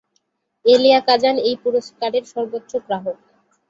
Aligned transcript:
এলিয়া 0.65 0.99
Kazan 1.07 1.35
এই 1.41 1.55
পুরস্কারের 1.63 2.23
সর্বোচ্চ 2.25 2.71
গ্রাহক। 2.85 3.17